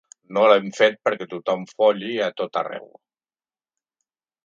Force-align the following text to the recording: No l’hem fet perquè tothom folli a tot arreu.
No 0.37 0.45
l’hem 0.51 0.71
fet 0.77 0.97
perquè 1.09 1.27
tothom 1.35 1.69
folli 1.73 2.17
a 2.31 2.33
tot 2.43 2.61
arreu. 2.65 2.91